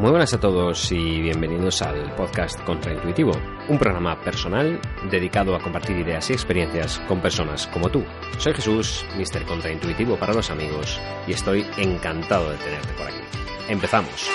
[0.00, 3.32] Muy buenas a todos y bienvenidos al podcast Contraintuitivo,
[3.68, 4.80] un programa personal
[5.10, 8.02] dedicado a compartir ideas y experiencias con personas como tú.
[8.38, 9.44] Soy Jesús, Mr.
[9.44, 13.20] Contraintuitivo para los amigos, y estoy encantado de tenerte por aquí.
[13.68, 14.30] Empezamos.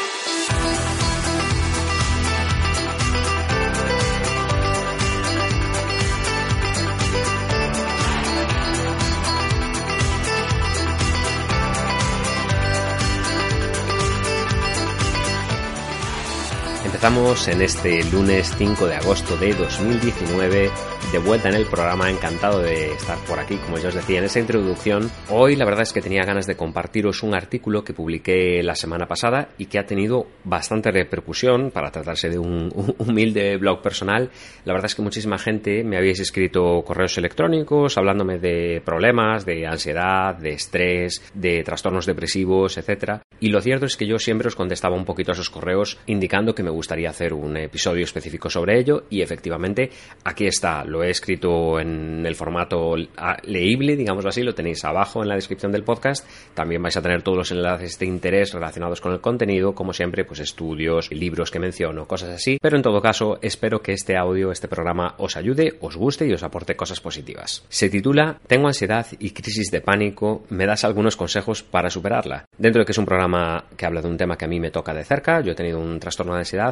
[16.94, 20.70] Estamos en este lunes 5 de agosto de 2019,
[21.12, 24.26] de vuelta en el programa, encantado de estar por aquí, como ya os decía en
[24.26, 25.12] esa introducción.
[25.30, 29.08] Hoy la verdad es que tenía ganas de compartiros un artículo que publiqué la semana
[29.08, 34.30] pasada y que ha tenido bastante repercusión para tratarse de un, humilde blog personal.
[34.64, 39.68] La verdad es que muchísima gente me habéis escrito correos electrónicos hablándome de problemas, de
[39.68, 43.22] ansiedad, de estrés, de trastornos depresivos, etc.
[43.40, 46.56] Y lo cierto es que yo siempre os contestaba un poquito a esos correos indicando
[46.56, 49.06] que me gustaría hacer un episodio específico sobre ello.
[49.10, 49.90] Y efectivamente
[50.24, 52.96] aquí está, lo he escrito en el formato
[53.44, 57.22] leíble, digámoslo así, lo tenéis abajo en la descripción del podcast, también vais a tener
[57.22, 61.60] todos los enlaces de interés relacionados con el contenido, como siempre, pues estudios, libros que
[61.60, 65.78] menciono, cosas así, pero en todo caso espero que este audio, este programa os ayude,
[65.82, 67.64] os guste y os aporte cosas positivas.
[67.70, 72.46] Se titula Tengo ansiedad y crisis de pánico, me das algunos consejos para superarla.
[72.58, 74.72] Dentro de que es un programa que habla de un tema que a mí me
[74.72, 76.65] toca de cerca, yo he tenido un trastorno de ansiedad,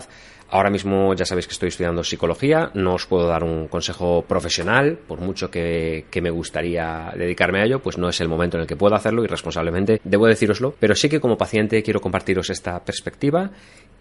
[0.53, 4.99] Ahora mismo ya sabéis que estoy estudiando psicología, no os puedo dar un consejo profesional,
[5.07, 8.67] por mucho que, me gustaría dedicarme a ello, pues no es el momento en el
[8.67, 12.79] que puedo hacerlo y responsablemente debo deciroslo, pero sí que como paciente quiero compartiros esta
[12.85, 13.49] perspectiva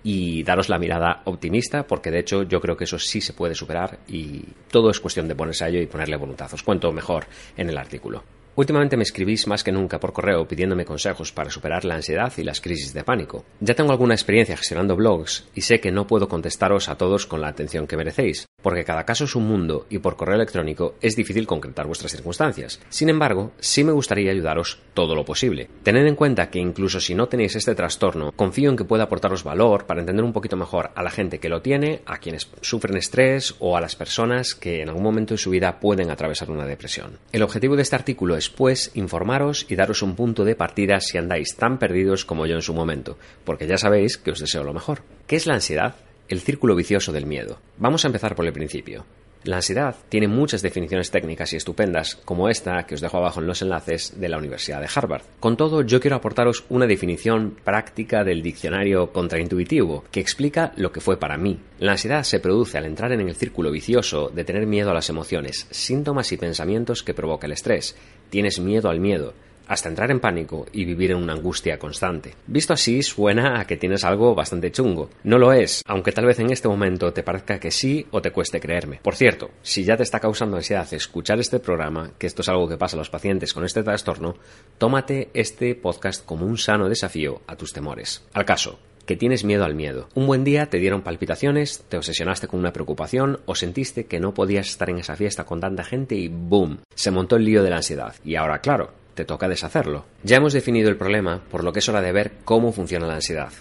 [0.05, 3.55] y daros la mirada optimista, porque de hecho yo creo que eso sí se puede
[3.55, 6.53] superar y todo es cuestión de ponerse a ello y ponerle voluntad.
[6.53, 7.25] Os cuento mejor
[7.57, 8.25] en el artículo.
[8.55, 12.45] Últimamente me escribís más que nunca por correo pidiéndome consejos para superar la ansiedad y
[12.45, 13.47] las crisis de pánico.
[13.61, 17.41] Ya tengo alguna experiencia gestionando blogs y sé que no puedo contestaros a todos con
[17.41, 21.17] la atención que merecéis, porque cada caso es un mundo y por correo electrónico es
[21.17, 22.79] difícil concretar vuestras circunstancias.
[22.91, 25.71] Sin embargo, sí me gustaría ayudaros todo lo posible.
[25.83, 29.45] Tened en cuenta que incluso si no tenéis este trastorno, confío en que pueda aportaros
[29.45, 32.99] valor para entender un poquito mejor a la gente que lo tiene, a quienes sufren
[32.99, 36.67] estrés o a las personas que en algún momento de su vida pueden atravesar una
[36.67, 37.19] depresión.
[37.33, 41.55] El objetivo de este artículo después informaros y daros un punto de partida si andáis
[41.55, 45.03] tan perdidos como yo en su momento, porque ya sabéis que os deseo lo mejor.
[45.29, 45.95] ¿Qué es la ansiedad?
[46.27, 47.61] El círculo vicioso del miedo.
[47.79, 49.05] Vamos a empezar por el principio.
[49.45, 53.49] La ansiedad tiene muchas definiciones técnicas y estupendas, como esta que os dejo abajo en
[53.49, 55.23] los enlaces de la Universidad de Harvard.
[55.41, 61.01] Con todo, yo quiero aportaros una definición práctica del diccionario contraintuitivo, que explica lo que
[61.01, 61.59] fue para mí.
[61.81, 65.11] La ansiedad se produce al entrar en el círculo vicioso de tener miedo a las
[65.11, 67.97] emociones, síntomas y pensamientos que provoca el estrés.
[68.33, 69.35] Tienes miedo al miedo,
[69.69, 72.33] hasta entrar en pánico y vivir en una angustia constante.
[72.47, 75.11] Visto así, suena a que tienes algo bastante chungo.
[75.23, 78.31] No lo es, aunque tal vez en este momento te parezca que sí o te
[78.31, 79.01] cueste creerme.
[79.03, 82.67] Por cierto, si ya te está causando ansiedad escuchar este programa, que esto es algo
[82.67, 84.37] que pasa a los pacientes con este trastorno,
[84.79, 88.25] tómate este podcast como un sano desafío a tus temores.
[88.33, 90.09] Al caso, que tienes miedo al miedo.
[90.15, 94.35] Un buen día te dieron palpitaciones, te obsesionaste con una preocupación o sentiste que no
[94.35, 96.79] podías estar en esa fiesta con tanta gente y ¡boom!
[96.95, 98.15] Se montó el lío de la ansiedad.
[98.25, 100.07] Y ahora, claro, te toca deshacerlo.
[100.23, 103.15] Ya hemos definido el problema, por lo que es hora de ver cómo funciona la
[103.15, 103.53] ansiedad.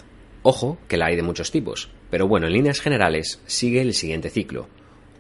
[0.44, 4.30] Ojo, que la hay de muchos tipos, pero bueno, en líneas generales sigue el siguiente
[4.30, 4.68] ciclo.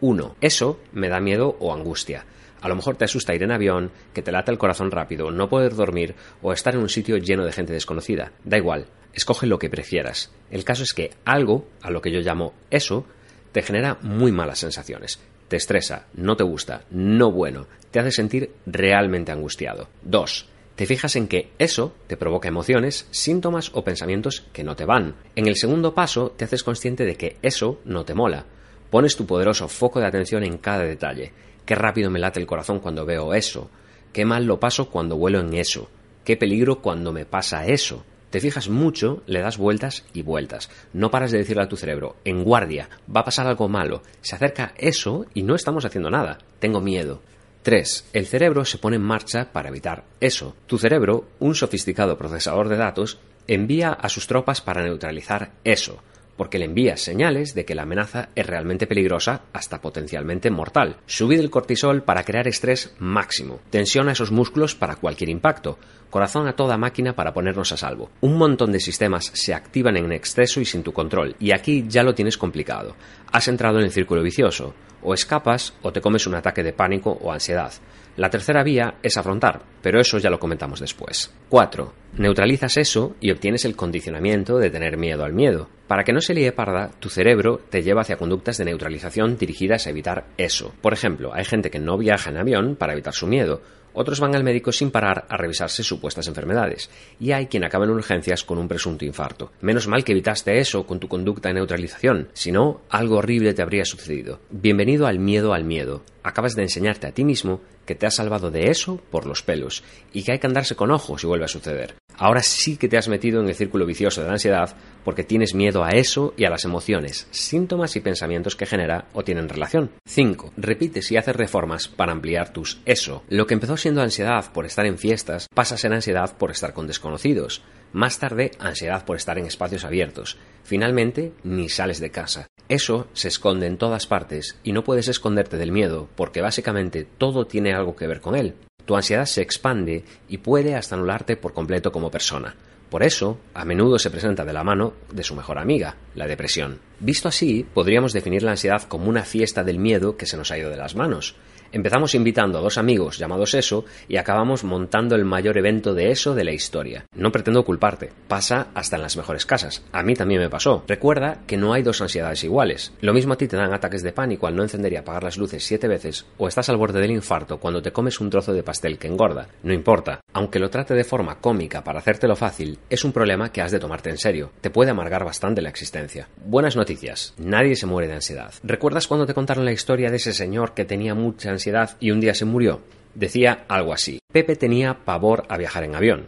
[0.01, 0.35] 1.
[0.41, 2.25] Eso me da miedo o angustia.
[2.61, 5.49] A lo mejor te asusta ir en avión, que te lata el corazón rápido, no
[5.49, 8.31] poder dormir o estar en un sitio lleno de gente desconocida.
[8.43, 10.31] Da igual, escoge lo que prefieras.
[10.49, 13.05] El caso es que algo, a lo que yo llamo eso,
[13.51, 15.19] te genera muy malas sensaciones
[15.51, 19.89] te estresa, no te gusta, no bueno, te hace sentir realmente angustiado.
[20.03, 20.47] 2.
[20.77, 25.15] Te fijas en que eso te provoca emociones, síntomas o pensamientos que no te van.
[25.35, 28.45] En el segundo paso, te haces consciente de que eso no te mola.
[28.89, 31.33] Pones tu poderoso foco de atención en cada detalle.
[31.65, 33.69] Qué rápido me late el corazón cuando veo eso.
[34.13, 35.89] Qué mal lo paso cuando vuelo en eso.
[36.23, 38.05] Qué peligro cuando me pasa eso.
[38.31, 40.69] Te fijas mucho, le das vueltas y vueltas.
[40.93, 44.01] No paras de decirle a tu cerebro, en guardia, va a pasar algo malo.
[44.21, 46.39] Se acerca eso y no estamos haciendo nada.
[46.59, 47.21] Tengo miedo.
[47.63, 48.09] 3.
[48.13, 50.55] El cerebro se pone en marcha para evitar eso.
[50.65, 56.01] Tu cerebro, un sofisticado procesador de datos, envía a sus tropas para neutralizar eso
[56.37, 60.97] porque le envías señales de que la amenaza es realmente peligrosa hasta potencialmente mortal.
[61.05, 63.59] Subid el cortisol para crear estrés máximo.
[63.69, 65.77] Tensiona esos músculos para cualquier impacto.
[66.09, 68.09] Corazón a toda máquina para ponernos a salvo.
[68.21, 72.03] Un montón de sistemas se activan en exceso y sin tu control, y aquí ya
[72.03, 72.95] lo tienes complicado.
[73.31, 74.73] Has entrado en el círculo vicioso.
[75.03, 77.73] O escapas o te comes un ataque de pánico o ansiedad.
[78.17, 81.33] La tercera vía es afrontar, pero eso ya lo comentamos después.
[81.47, 81.93] 4.
[82.17, 85.69] Neutralizas eso y obtienes el condicionamiento de tener miedo al miedo.
[85.87, 89.87] Para que no se líe parda, tu cerebro te lleva hacia conductas de neutralización dirigidas
[89.87, 90.73] a evitar eso.
[90.81, 93.61] Por ejemplo, hay gente que no viaja en avión para evitar su miedo,
[93.93, 97.91] otros van al médico sin parar a revisarse supuestas enfermedades, y hay quien acaba en
[97.91, 99.51] urgencias con un presunto infarto.
[99.59, 103.61] Menos mal que evitaste eso con tu conducta de neutralización, si no, algo horrible te
[103.61, 104.39] habría sucedido.
[104.49, 106.03] Bienvenido al miedo al miedo.
[106.23, 107.61] Acabas de enseñarte a ti mismo
[107.91, 109.83] que te has salvado de eso por los pelos,
[110.13, 111.95] y que hay que andarse con ojos si vuelve a suceder.
[112.15, 115.53] Ahora sí que te has metido en el círculo vicioso de la ansiedad porque tienes
[115.53, 119.91] miedo a eso y a las emociones, síntomas y pensamientos que genera o tienen relación.
[120.05, 120.53] 5.
[120.55, 123.23] Repites y haces reformas para ampliar tus eso.
[123.27, 126.73] Lo que empezó siendo ansiedad por estar en fiestas pasa a ser ansiedad por estar
[126.73, 127.61] con desconocidos.
[127.91, 130.37] Más tarde, ansiedad por estar en espacios abiertos.
[130.63, 132.47] Finalmente, ni sales de casa.
[132.69, 137.45] Eso se esconde en todas partes y no puedes esconderte del miedo porque básicamente todo
[137.45, 138.55] tiene algo que ver con él.
[138.85, 142.55] Tu ansiedad se expande y puede hasta anularte por completo como persona.
[142.89, 146.79] Por eso, a menudo se presenta de la mano de su mejor amiga, la depresión.
[146.99, 150.57] Visto así, podríamos definir la ansiedad como una fiesta del miedo que se nos ha
[150.57, 151.35] ido de las manos.
[151.73, 156.35] Empezamos invitando a dos amigos llamados eso y acabamos montando el mayor evento de eso
[156.35, 157.05] de la historia.
[157.15, 159.85] No pretendo culparte, pasa hasta en las mejores casas.
[159.93, 160.83] A mí también me pasó.
[160.87, 162.93] Recuerda que no hay dos ansiedades iguales.
[162.99, 165.37] Lo mismo a ti te dan ataques de pánico al no encender y apagar las
[165.37, 168.63] luces siete veces o estás al borde del infarto cuando te comes un trozo de
[168.63, 169.47] pastel que engorda.
[169.63, 170.19] No importa.
[170.33, 173.79] Aunque lo trate de forma cómica para hacértelo fácil, es un problema que has de
[173.79, 174.51] tomarte en serio.
[174.59, 176.27] Te puede amargar bastante la existencia.
[176.45, 177.33] Buenas noticias.
[177.37, 178.53] Nadie se muere de ansiedad.
[178.63, 181.49] ¿Recuerdas cuando te contaron la historia de ese señor que tenía mucha
[181.99, 182.81] y un día se murió.
[183.13, 184.19] Decía algo así.
[184.31, 186.27] Pepe tenía pavor a viajar en avión.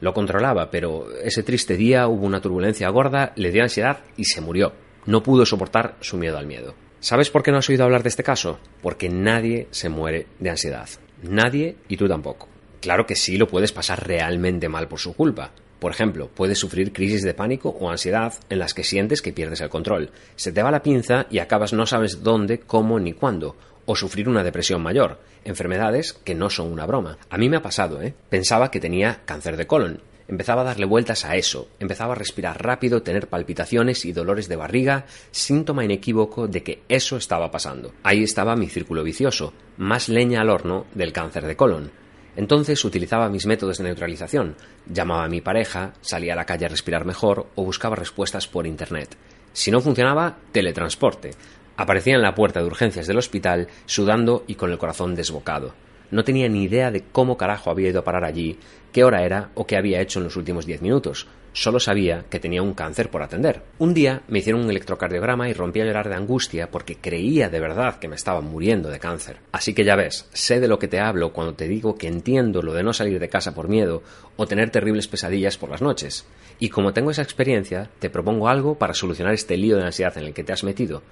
[0.00, 4.40] Lo controlaba, pero ese triste día hubo una turbulencia gorda, le dio ansiedad y se
[4.40, 4.72] murió.
[5.06, 6.74] No pudo soportar su miedo al miedo.
[7.00, 8.58] ¿Sabes por qué no has oído hablar de este caso?
[8.82, 10.88] Porque nadie se muere de ansiedad.
[11.22, 12.48] Nadie y tú tampoco.
[12.80, 15.52] Claro que sí lo puedes pasar realmente mal por su culpa.
[15.78, 19.60] Por ejemplo, puedes sufrir crisis de pánico o ansiedad en las que sientes que pierdes
[19.60, 20.10] el control.
[20.34, 24.28] Se te va la pinza y acabas no sabes dónde, cómo ni cuándo o sufrir
[24.28, 27.18] una depresión mayor, enfermedades que no son una broma.
[27.30, 28.14] A mí me ha pasado, ¿eh?
[28.28, 30.00] Pensaba que tenía cáncer de colon.
[30.26, 34.56] Empezaba a darle vueltas a eso, empezaba a respirar rápido, tener palpitaciones y dolores de
[34.56, 37.92] barriga, síntoma inequívoco de que eso estaba pasando.
[38.02, 41.90] Ahí estaba mi círculo vicioso, más leña al horno del cáncer de colon.
[42.36, 44.56] Entonces utilizaba mis métodos de neutralización,
[44.86, 48.66] llamaba a mi pareja, salía a la calle a respirar mejor o buscaba respuestas por
[48.66, 49.16] Internet.
[49.52, 51.30] Si no funcionaba, teletransporte.
[51.76, 55.74] Aparecía en la puerta de urgencias del hospital, sudando y con el corazón desbocado.
[56.10, 58.58] No tenía ni idea de cómo carajo había ido a parar allí,
[58.92, 61.26] qué hora era o qué había hecho en los últimos diez minutos.
[61.52, 63.62] Solo sabía que tenía un cáncer por atender.
[63.78, 67.58] Un día me hicieron un electrocardiograma y rompí a llorar de angustia porque creía de
[67.58, 69.38] verdad que me estaba muriendo de cáncer.
[69.50, 72.62] Así que ya ves, sé de lo que te hablo cuando te digo que entiendo
[72.62, 74.02] lo de no salir de casa por miedo
[74.36, 76.26] o tener terribles pesadillas por las noches.
[76.60, 80.24] Y como tengo esa experiencia, te propongo algo para solucionar este lío de ansiedad en
[80.24, 81.02] el que te has metido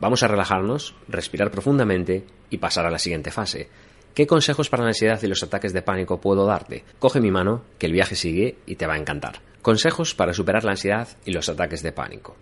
[0.00, 3.68] Vamos a relajarnos, respirar profundamente y pasar a la siguiente fase.
[4.14, 6.84] ¿Qué consejos para la ansiedad y los ataques de pánico puedo darte?
[7.00, 9.40] Coge mi mano, que el viaje sigue y te va a encantar.
[9.60, 12.36] Consejos para superar la ansiedad y los ataques de pánico.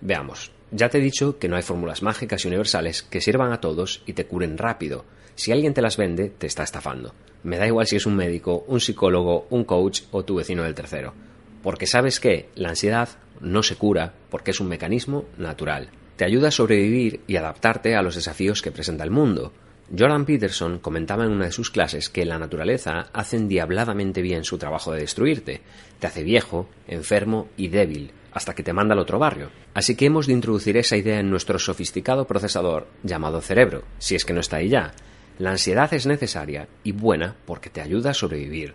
[0.00, 3.60] Veamos, ya te he dicho que no hay fórmulas mágicas y universales que sirvan a
[3.60, 5.04] todos y te curen rápido.
[5.34, 7.14] Si alguien te las vende, te está estafando.
[7.42, 10.74] Me da igual si es un médico, un psicólogo, un coach o tu vecino del
[10.74, 11.12] tercero.
[11.62, 13.10] Porque sabes que la ansiedad
[13.40, 18.02] no se cura porque es un mecanismo natural te ayuda a sobrevivir y adaptarte a
[18.02, 19.52] los desafíos que presenta el mundo.
[19.96, 24.56] Jordan Peterson comentaba en una de sus clases que la naturaleza hace endiabladamente bien su
[24.56, 25.60] trabajo de destruirte,
[25.98, 29.50] te hace viejo, enfermo y débil, hasta que te manda al otro barrio.
[29.74, 34.24] Así que hemos de introducir esa idea en nuestro sofisticado procesador llamado cerebro, si es
[34.24, 34.92] que no está ahí ya.
[35.38, 38.74] La ansiedad es necesaria y buena porque te ayuda a sobrevivir.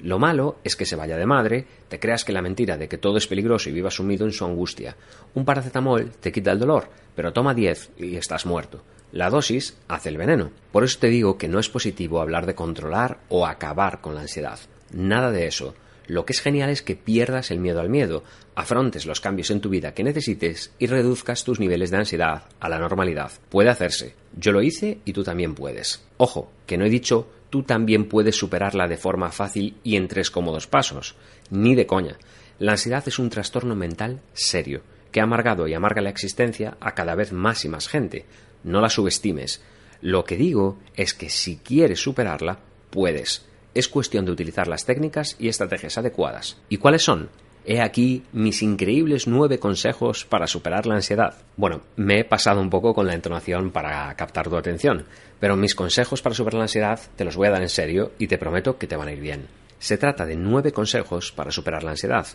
[0.00, 2.98] Lo malo es que se vaya de madre, te creas que la mentira de que
[2.98, 4.96] todo es peligroso y vivas sumido en su angustia.
[5.34, 8.82] Un paracetamol te quita el dolor, pero toma 10 y estás muerto.
[9.10, 10.50] La dosis hace el veneno.
[10.70, 14.20] Por eso te digo que no es positivo hablar de controlar o acabar con la
[14.20, 14.58] ansiedad.
[14.92, 15.74] Nada de eso.
[16.06, 18.24] Lo que es genial es que pierdas el miedo al miedo,
[18.54, 22.68] afrontes los cambios en tu vida que necesites y reduzcas tus niveles de ansiedad a
[22.70, 23.30] la normalidad.
[23.50, 24.14] Puede hacerse.
[24.34, 26.02] Yo lo hice y tú también puedes.
[26.16, 30.30] Ojo, que no he dicho tú también puedes superarla de forma fácil y en tres
[30.30, 31.16] cómodos pasos.
[31.50, 32.18] Ni de coña.
[32.58, 36.94] La ansiedad es un trastorno mental serio, que ha amargado y amarga la existencia a
[36.94, 38.26] cada vez más y más gente.
[38.64, 39.62] No la subestimes.
[40.00, 42.58] Lo que digo es que si quieres superarla,
[42.90, 43.46] puedes.
[43.74, 46.56] Es cuestión de utilizar las técnicas y estrategias adecuadas.
[46.68, 47.30] ¿Y cuáles son?
[47.66, 51.34] He aquí mis increíbles nueve consejos para superar la ansiedad.
[51.56, 55.04] Bueno, me he pasado un poco con la entonación para captar tu atención,
[55.38, 58.26] pero mis consejos para superar la ansiedad te los voy a dar en serio y
[58.26, 59.46] te prometo que te van a ir bien.
[59.78, 62.26] Se trata de nueve consejos para superar la ansiedad.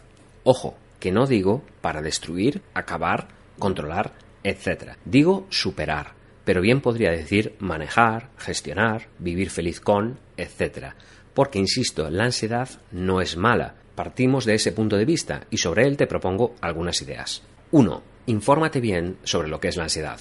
[0.44, 3.27] Ojo, que no digo para destruir, acabar,
[3.60, 4.13] controlar,
[4.44, 4.94] etc.
[5.03, 6.13] Digo superar,
[6.46, 10.94] pero bien podría decir manejar, gestionar, vivir feliz con, etc.
[11.34, 15.85] Porque, insisto, la ansiedad no es mala, Partimos de ese punto de vista y sobre
[15.85, 17.43] él te propongo algunas ideas.
[17.71, 18.03] 1.
[18.25, 20.19] Infórmate bien sobre lo que es la ansiedad.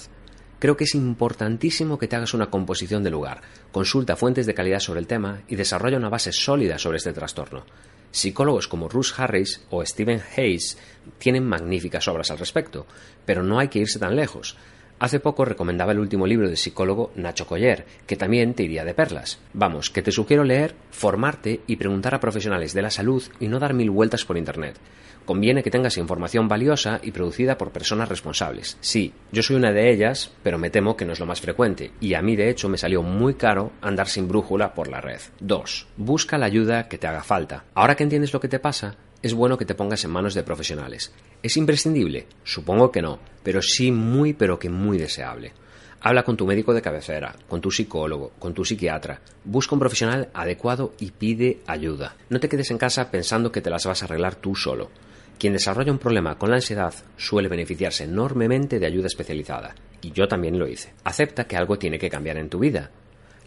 [0.59, 4.79] Creo que es importantísimo que te hagas una composición de lugar, consulta fuentes de calidad
[4.79, 7.65] sobre el tema y desarrolla una base sólida sobre este trastorno.
[8.11, 10.77] Psicólogos como Russ Harris o Stephen Hayes
[11.17, 12.85] tienen magníficas obras al respecto,
[13.25, 14.55] pero no hay que irse tan lejos.
[14.99, 18.93] Hace poco recomendaba el último libro del psicólogo Nacho Coller, que también te iría de
[18.93, 19.39] perlas.
[19.53, 23.59] Vamos, que te sugiero leer, formarte y preguntar a profesionales de la salud y no
[23.59, 24.79] dar mil vueltas por Internet.
[25.25, 28.77] Conviene que tengas información valiosa y producida por personas responsables.
[28.81, 31.91] Sí, yo soy una de ellas, pero me temo que no es lo más frecuente,
[32.01, 35.21] y a mí de hecho me salió muy caro andar sin brújula por la red.
[35.39, 35.87] 2.
[35.95, 37.65] Busca la ayuda que te haga falta.
[37.73, 40.43] Ahora que entiendes lo que te pasa, es bueno que te pongas en manos de
[40.43, 41.13] profesionales.
[41.41, 42.27] ¿Es imprescindible?
[42.43, 45.53] Supongo que no, pero sí muy pero que muy deseable.
[46.01, 49.21] Habla con tu médico de cabecera, con tu psicólogo, con tu psiquiatra.
[49.45, 52.17] Busca un profesional adecuado y pide ayuda.
[52.29, 54.89] No te quedes en casa pensando que te las vas a arreglar tú solo.
[55.39, 60.27] Quien desarrolla un problema con la ansiedad suele beneficiarse enormemente de ayuda especializada, y yo
[60.27, 60.93] también lo hice.
[61.05, 62.91] Acepta que algo tiene que cambiar en tu vida.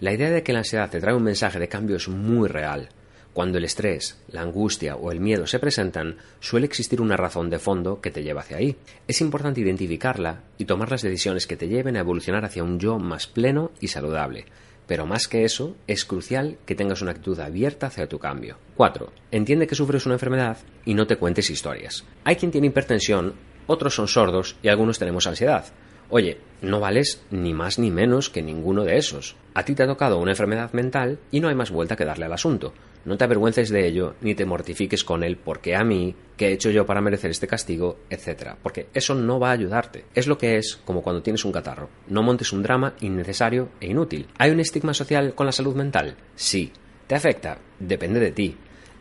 [0.00, 2.88] La idea de que la ansiedad te trae un mensaje de cambio es muy real.
[3.36, 7.58] Cuando el estrés, la angustia o el miedo se presentan, suele existir una razón de
[7.58, 8.76] fondo que te lleva hacia ahí.
[9.06, 12.98] Es importante identificarla y tomar las decisiones que te lleven a evolucionar hacia un yo
[12.98, 14.46] más pleno y saludable.
[14.86, 18.56] Pero más que eso, es crucial que tengas una actitud abierta hacia tu cambio.
[18.74, 19.12] 4.
[19.32, 22.06] Entiende que sufres una enfermedad y no te cuentes historias.
[22.24, 23.34] Hay quien tiene hipertensión,
[23.66, 25.66] otros son sordos y algunos tenemos ansiedad.
[26.08, 29.36] Oye, no vales ni más ni menos que ninguno de esos.
[29.54, 32.24] A ti te ha tocado una enfermedad mental y no hay más vuelta que darle
[32.24, 32.72] al asunto.
[33.04, 36.52] No te avergüences de ello ni te mortifiques con él porque a mí, qué he
[36.52, 38.54] hecho yo para merecer este castigo, etc.
[38.62, 40.04] Porque eso no va a ayudarte.
[40.14, 41.88] Es lo que es como cuando tienes un catarro.
[42.08, 44.26] No montes un drama innecesario e inútil.
[44.38, 46.16] ¿Hay un estigma social con la salud mental?
[46.34, 46.72] Sí.
[47.06, 47.58] ¿Te afecta?
[47.78, 48.56] Depende de ti.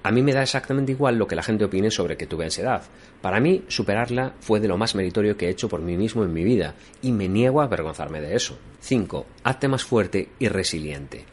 [0.06, 2.84] A mí me da exactamente igual lo que la gente opine sobre que tuve ansiedad.
[3.24, 6.32] Para mí, superarla fue de lo más meritorio que he hecho por mí mismo en
[6.32, 8.56] mi vida, y me niego a avergonzarme de eso.
[8.82, 9.26] 5.
[9.44, 11.26] Hazte más fuerte y resiliente.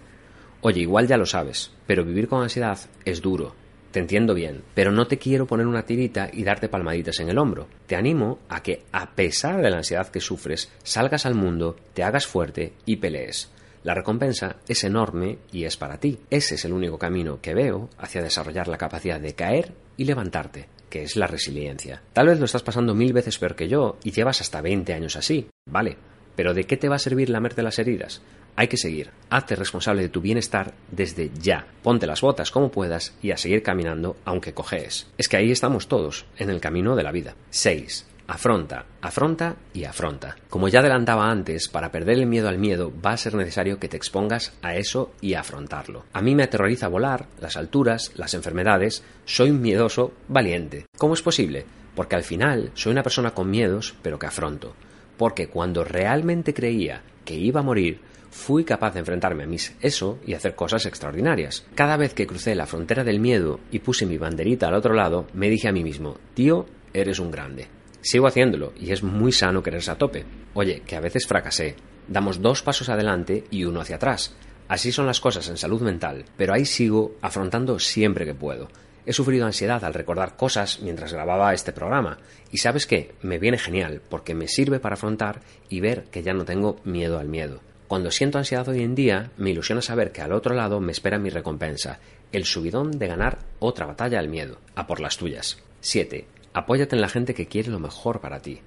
[0.63, 3.55] Oye, igual ya lo sabes, pero vivir con ansiedad es duro.
[3.91, 7.37] Te entiendo bien, pero no te quiero poner una tirita y darte palmaditas en el
[7.37, 7.69] hombro.
[7.87, 12.05] Te animo a que, a pesar de la ansiedad que sufres, salgas al mundo, te
[12.05, 13.51] hagas fuerte y pelees.
[13.85, 16.21] La recompensa es enorme y es para ti.
[16.31, 20.69] Ese es el único camino que veo hacia desarrollar la capacidad de caer y levantarte,
[20.89, 22.03] que es la resiliencia.
[22.13, 25.17] Tal vez lo estás pasando mil veces peor que yo y llevas hasta 20 años
[25.17, 25.49] así.
[25.67, 25.97] Vale,
[26.37, 28.23] pero ¿de qué te va a servir lamerte las heridas?
[28.55, 29.11] Hay que seguir.
[29.31, 31.67] Hazte responsable de tu bienestar desde ya.
[31.83, 35.09] Ponte las botas como puedas y a seguir caminando aunque cojees.
[35.19, 37.35] Es que ahí estamos todos, en el camino de la vida.
[37.51, 38.07] 6.
[38.27, 40.37] Afronta, afronta y afronta.
[40.49, 43.89] Como ya adelantaba antes, para perder el miedo al miedo va a ser necesario que
[43.89, 46.05] te expongas a eso y a afrontarlo.
[46.13, 49.03] A mí me aterroriza volar, las alturas, las enfermedades.
[49.25, 50.87] Soy un miedoso valiente.
[50.97, 51.67] ¿Cómo es posible?
[51.95, 54.75] Porque al final soy una persona con miedos, pero que afronto.
[55.19, 58.01] Porque cuando realmente creía que iba a morir,
[58.31, 61.67] fui capaz de enfrentarme a mis eso y hacer cosas extraordinarias.
[61.75, 65.27] Cada vez que crucé la frontera del miedo y puse mi banderita al otro lado,
[65.35, 67.69] me dije a mí mismo, tío, eres un grande.
[68.03, 70.25] Sigo haciéndolo y es muy sano quererse a tope.
[70.55, 71.77] Oye, que a veces fracasé.
[72.09, 74.35] Damos dos pasos adelante y uno hacia atrás.
[74.69, 78.69] Así son las cosas en salud mental, pero ahí sigo afrontando siempre que puedo.
[79.07, 82.19] He sufrido ansiedad al recordar cosas mientras grababa este programa,
[82.51, 86.33] y sabes qué, me viene genial, porque me sirve para afrontar y ver que ya
[86.33, 87.61] no tengo miedo al miedo.
[87.89, 91.19] Cuando siento ansiedad hoy en día, me ilusiona saber que al otro lado me espera
[91.19, 91.99] mi recompensa,
[92.33, 95.59] el subidón de ganar otra batalla al miedo, a por las tuyas.
[95.81, 96.27] 7.
[96.55, 98.61] Apóyate en la gente que quiere lo mejor para ti.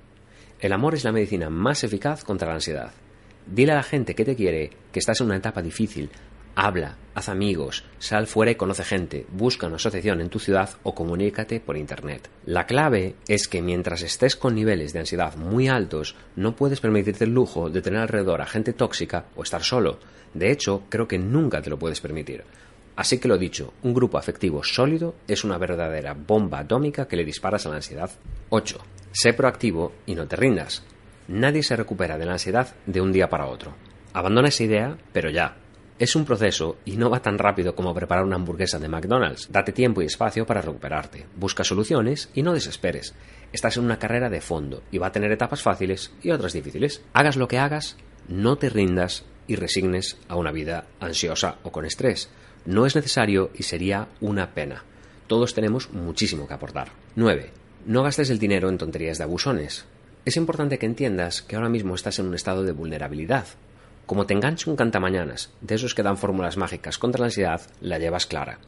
[0.59, 2.91] El amor es la medicina más eficaz contra la ansiedad.
[3.45, 6.09] Dile a la gente que te quiere que estás en una etapa difícil,
[6.57, 10.95] Habla, haz amigos, sal fuera y conoce gente, busca una asociación en tu ciudad o
[10.95, 12.29] comunícate por Internet.
[12.45, 17.25] La clave es que mientras estés con niveles de ansiedad muy altos, no puedes permitirte
[17.25, 19.99] el lujo de tener alrededor a gente tóxica o estar solo.
[20.33, 22.45] De hecho, creo que nunca te lo puedes permitir.
[22.95, 27.25] Así que lo dicho, un grupo afectivo sólido es una verdadera bomba atómica que le
[27.25, 28.09] disparas a la ansiedad.
[28.49, 28.77] 8.
[29.11, 30.83] Sé proactivo y no te rindas.
[31.27, 33.73] Nadie se recupera de la ansiedad de un día para otro.
[34.13, 35.57] Abandona esa idea, pero ya,
[35.97, 39.49] Es un proceso y no va tan rápido como preparar una hamburguesa de McDonald's.
[39.49, 41.25] Date tiempo y espacio para recuperarte.
[41.37, 43.15] Busca soluciones y no desesperes.
[43.53, 47.01] Estás en una carrera de fondo y va a tener etapas fáciles y otras difíciles.
[47.13, 47.95] Hagas lo que hagas,
[48.27, 52.29] no te rindas y resignes a una vida ansiosa o con estrés.
[52.65, 54.83] No es necesario y sería una pena.
[55.27, 56.89] Todos tenemos muchísimo que aportar.
[57.15, 57.51] 9.
[57.85, 59.85] No gastes el dinero en tonterías de abusones.
[60.25, 63.45] Es importante que entiendas que ahora mismo estás en un estado de vulnerabilidad.
[64.07, 67.99] Como te enganche un cantamañanas, de esos que dan fórmulas mágicas contra la ansiedad, la
[67.99, 68.59] llevas clara.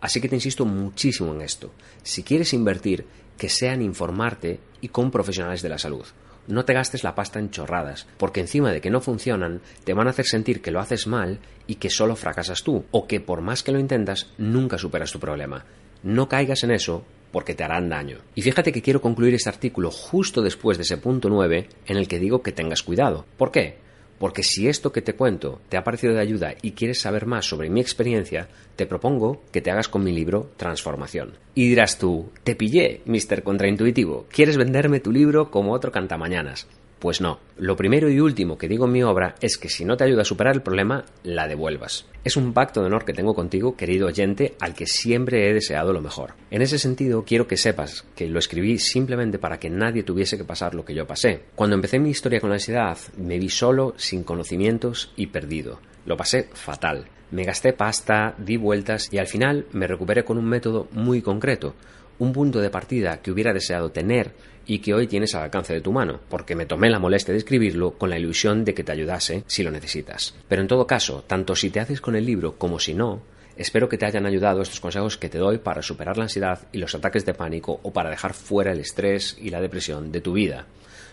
[0.00, 1.72] Así que te insisto muchísimo en esto.
[2.04, 6.04] Si quieres invertir, que sea en informarte y con profesionales de la salud.
[6.46, 10.06] No te gastes la pasta en chorradas, porque encima de que no funcionan, te van
[10.06, 13.40] a hacer sentir que lo haces mal y que solo fracasas tú, o que por
[13.40, 15.64] más que lo intentas, nunca superas tu problema.
[16.02, 18.18] No caigas en eso porque te harán daño.
[18.34, 22.08] Y fíjate que quiero concluir este artículo justo después de ese punto 9 en el
[22.08, 23.24] que digo que tengas cuidado.
[23.36, 23.76] ¿Por qué?
[24.20, 27.46] Porque si esto que te cuento te ha parecido de ayuda y quieres saber más
[27.46, 31.38] sobre mi experiencia, te propongo que te hagas con mi libro Transformación.
[31.54, 33.42] Y dirás tú, te pillé, Mr.
[33.42, 36.68] Contraintuitivo, ¿quieres venderme tu libro como otro cantamañanas?
[37.00, 37.40] Pues no.
[37.56, 40.20] Lo primero y último que digo en mi obra es que si no te ayuda
[40.20, 42.04] a superar el problema, la devuelvas.
[42.24, 45.94] Es un pacto de honor que tengo contigo, querido oyente, al que siempre he deseado
[45.94, 46.34] lo mejor.
[46.50, 50.44] En ese sentido, quiero que sepas que lo escribí simplemente para que nadie tuviese que
[50.44, 51.44] pasar lo que yo pasé.
[51.54, 55.80] Cuando empecé mi historia con la ansiedad, me vi solo, sin conocimientos y perdido.
[56.04, 57.06] Lo pasé fatal.
[57.30, 61.76] Me gasté pasta, di vueltas y al final me recuperé con un método muy concreto,
[62.20, 64.32] un punto de partida que hubiera deseado tener
[64.66, 67.38] y que hoy tienes al alcance de tu mano, porque me tomé la molestia de
[67.38, 70.34] escribirlo con la ilusión de que te ayudase si lo necesitas.
[70.46, 73.22] Pero en todo caso, tanto si te haces con el libro como si no,
[73.56, 76.78] espero que te hayan ayudado estos consejos que te doy para superar la ansiedad y
[76.78, 80.34] los ataques de pánico o para dejar fuera el estrés y la depresión de tu
[80.34, 80.66] vida.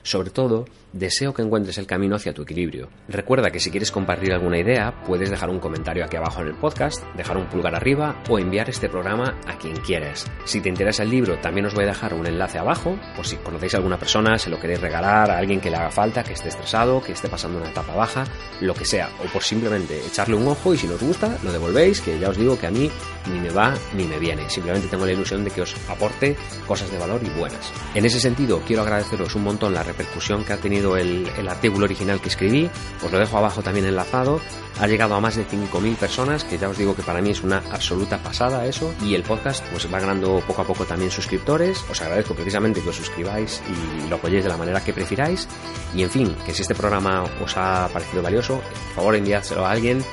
[0.04, 0.66] Sobre todo,
[0.98, 2.90] deseo que encuentres el camino hacia tu equilibrio.
[3.08, 6.56] Recuerda que si quieres compartir alguna idea, puedes dejar un comentario aquí abajo en el
[6.56, 10.26] podcast, dejar un pulgar arriba o enviar este programa a quien quieras.
[10.46, 13.38] Si te interesa el libro, también os voy a dejar un enlace abajo, por si
[13.38, 16.34] conocéis a alguna persona, se lo queréis regalar a alguien que le haga falta, que
[16.34, 18.26] esté estresado, que esté pasando una etapa baja,
[18.62, 21.52] lo que sea, o por simplemente echarle un ojo y si no os gusta, lo
[21.52, 22.90] devolvéis, que ya os digo que a mí
[23.32, 24.50] ni me va ni me viene.
[24.50, 26.36] Simplemente tengo la ilusión de que os aporte
[26.66, 27.72] cosas de valor y buenas.
[27.94, 32.22] En ese sentido, quiero agradeceros un montón la repercusión que ha tenido el, artículo original
[32.22, 32.70] que escribí,
[33.04, 34.40] os lo dejo abajo también enlazado,
[34.80, 37.44] ha llegado a más de 5.000 personas, que ya os digo que para mí es
[37.44, 41.84] una absoluta pasada eso, y el podcast pues va ganando poco a poco también suscriptores,
[41.90, 45.48] os agradezco precisamente que os suscribáis y lo apoyéis de la manera que prefiráis,
[45.96, 49.72] y en fin, que si este programa os ha parecido valioso, por favor enviádselo a
[49.72, 50.04] alguien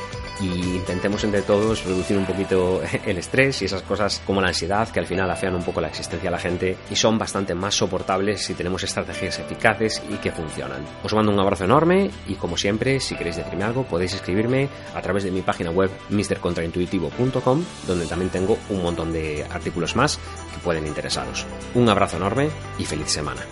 [0.40, 4.88] y intentemos entre todos reducir un poquito el estrés y esas cosas como la ansiedad
[4.88, 7.74] que al final afean un poco la existencia de la gente y son bastante más
[7.74, 10.84] soportables si tenemos estrategias eficaces y que funcionan.
[11.02, 15.02] Os mando un abrazo enorme y como siempre, si queréis decirme algo, podéis escribirme a
[15.02, 20.18] través de mi página web mrcontraintuitivo.com donde también tengo un montón de artículos más
[20.52, 21.46] que pueden interesaros.
[21.74, 23.42] Un abrazo enorme y feliz semana.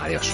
[0.00, 0.32] Adiós.